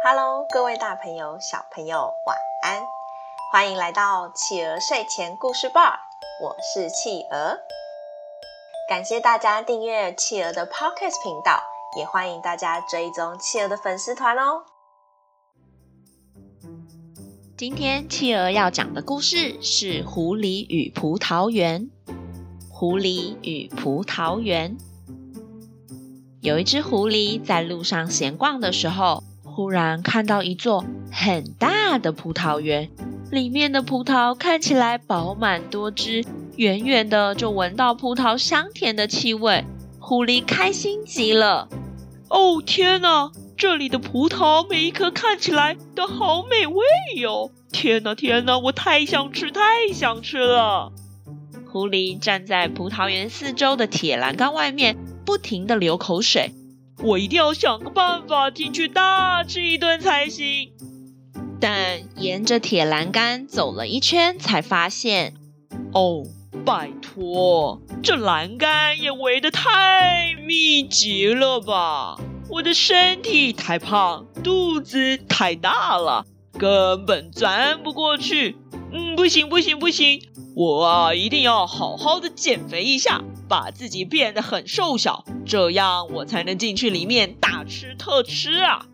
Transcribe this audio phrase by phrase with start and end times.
[0.00, 2.86] Hello，各位大朋友、小朋友，晚安！
[3.50, 5.98] 欢迎来到企鹅睡前故事吧，
[6.40, 7.58] 我是企鹅。
[8.88, 11.60] 感谢大家订阅企鹅的 Podcast 频道，
[11.98, 14.62] 也欢迎大家追踪企鹅的粉丝团哦。
[17.56, 21.90] 今天企鹅要讲的故事是《狐狸与葡萄园》。
[22.70, 24.78] 狐狸与葡萄园。
[26.40, 29.24] 有一只狐狸在路上闲逛的时候，
[29.58, 32.90] 忽然看到一座很大的葡萄园，
[33.32, 39.64] 里面的葡萄看起来饱满多汁，远远的就闻到葡萄香甜的气味。
[39.98, 41.68] 狐狸开心极了。
[42.28, 43.32] 哦，天哪！
[43.56, 46.84] 这里的葡萄每一颗看起来都好美味
[47.16, 47.50] 哟！
[47.72, 50.92] 天哪，天哪，我太想吃，太想吃了！
[51.72, 56.52] 狐狸站在葡萄园四周的铁栏杆外面，不停地流口水。
[57.02, 60.72] 我一定要想个办法进去大吃一顿才行。
[61.60, 65.34] 但沿着铁栏杆走了一圈，才发现，
[65.92, 66.24] 哦，
[66.64, 72.16] 拜托，这栏杆也围得太密集了吧！
[72.48, 76.24] 我的身体太胖，肚子太大了，
[76.58, 78.56] 根本钻不过去。
[78.90, 80.22] 嗯，不行不行不行，
[80.54, 88.86] 我啊一定要好好的减肥一下，把自己变得很瘦小，这样我才能进去里面大吃特吃啊。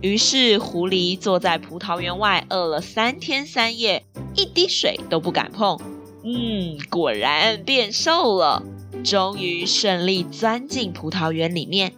[0.00, 4.04] 于是狐狸坐在葡萄园外，饿了三天三夜，
[4.36, 5.78] 一滴水都不敢碰。
[6.22, 8.62] 嗯，果然变瘦了，
[9.04, 11.94] 终于顺利钻进葡萄园里面。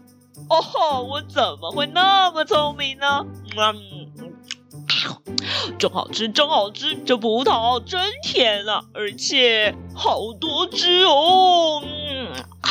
[0.49, 1.03] 哦吼！
[1.03, 3.27] 我怎么会那么聪明呢？
[3.57, 3.95] 嗯，
[5.78, 6.97] 真好吃，真好吃！
[7.05, 11.83] 这葡萄真甜啊，而且好多汁哦！
[11.84, 12.28] 嗯
[12.61, 12.70] 啊，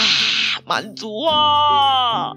[0.66, 2.34] 满足啊！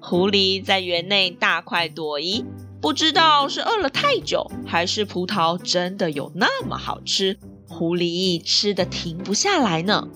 [0.00, 2.44] 狐狸在园内大快朵颐，
[2.80, 10.08] 不知道是饿了太久，还是葡萄真的有那么好吃，狐狸吃的停不下来呢。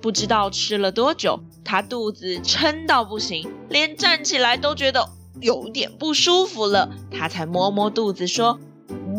[0.00, 5.08] 不知道吃了多久，它肚子撑到不行，连站起来都觉得
[5.40, 6.90] 有点不舒服了。
[7.12, 8.58] 它才摸摸肚子说：“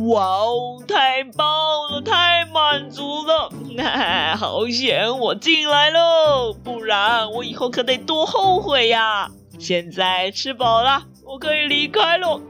[0.07, 1.45] 哇哦，太棒
[1.91, 3.49] 了，太满足了！
[4.37, 9.29] 好险我进来喽，不然我以后可得多后悔呀！
[9.59, 12.41] 现在吃饱了，我可以离开喽。”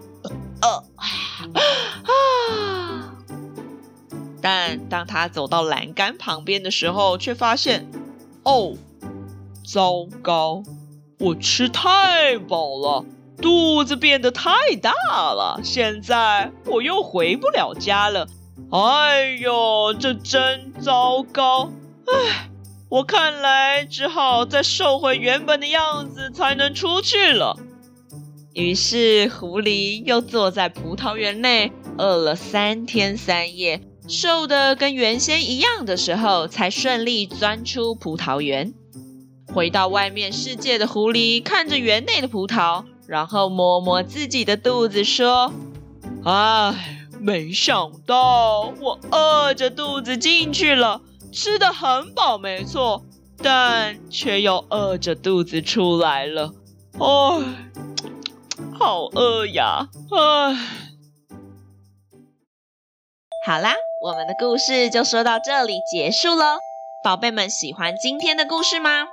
[0.62, 3.14] 呃，啊！
[4.42, 7.88] 但当他走到栏杆旁边的时候，却发现。
[8.44, 8.74] 哦，
[9.66, 10.64] 糟糕！
[11.20, 13.06] 我吃太饱了，
[13.44, 18.26] 肚子变得太大了，现在我又回不了家了。
[18.72, 21.70] 哎呦，这真糟糕！
[22.08, 22.50] 唉，
[22.90, 27.60] 我看来只好再瘦回原本的样子才能出去了。
[28.54, 33.82] 于是，狐狸又坐在葡萄园内，饿了三天三夜。
[34.08, 38.74] 瘦的跟原先一样的时候，才顺利钻出葡萄园。
[39.54, 45.52] 回到外面世界的狐狸看着园内的葡萄，然后摸摸自己的肚子，说
[46.26, 53.04] ：“唉，没想到我饿着肚子进去了，吃得很饱，没错，
[53.38, 56.54] 但却又饿着肚子出来了。
[57.00, 57.44] 哎，
[58.80, 59.90] 好饿呀！
[60.12, 60.56] 唉。”
[63.46, 66.60] 好啦，我们的故事就说到这里结束喽。
[67.04, 69.08] 宝贝们喜欢今天的故事吗？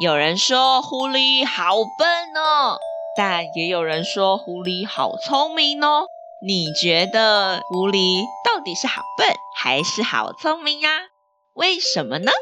[0.00, 2.78] 有人说狐狸好笨哦，
[3.16, 6.06] 但也有人说狐狸好聪明哦。
[6.46, 10.90] 你觉得狐狸到底是好笨还是好聪明呀？
[11.54, 12.32] 为什么呢？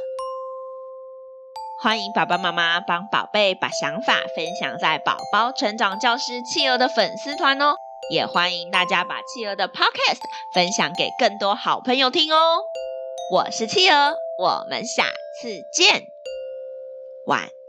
[1.83, 7.75] 欢迎爸爸妈妈帮宝贝把想法分享在宝宝成长教师企鹅的粉丝团哦。
[8.11, 10.21] 也欢迎大家把企鹅的 Podcast
[10.55, 12.63] 分享给更多好朋友听哦。
[13.33, 15.05] 我是企鹅，我们下
[15.41, 16.03] 次见，
[17.27, 17.62] 晚安。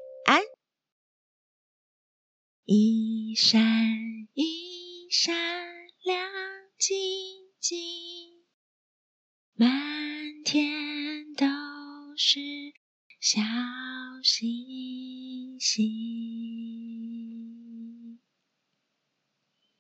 [2.66, 3.62] 一闪
[4.34, 5.36] 一闪
[6.02, 6.32] 亮
[6.78, 6.96] 晶
[7.60, 8.46] 晶
[9.54, 9.70] 满
[10.46, 11.46] 天都
[12.16, 12.40] 是
[13.20, 13.42] 小
[14.24, 16.13] 星星。